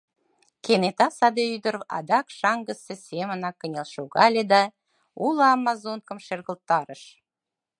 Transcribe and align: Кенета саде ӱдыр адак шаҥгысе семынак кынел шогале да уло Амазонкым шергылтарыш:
Кенета 0.63 1.07
саде 1.17 1.43
ӱдыр 1.55 1.75
адак 1.97 2.27
шаҥгысе 2.39 2.95
семынак 3.07 3.55
кынел 3.61 3.87
шогале 3.93 4.43
да 4.51 4.61
уло 5.25 5.43
Амазонкым 5.55 6.17
шергылтарыш: 6.25 7.01